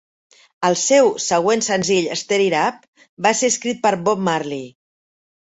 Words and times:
El 0.69 0.77
seu 0.83 1.09
següent 1.25 1.63
senzill, 1.65 2.07
"Stir 2.21 2.39
It 2.47 2.57
Up", 2.61 2.81
va 3.27 3.35
ser 3.43 3.51
escrit 3.55 3.83
per 3.87 3.95
Bob 4.09 4.27
Marley. 4.31 4.67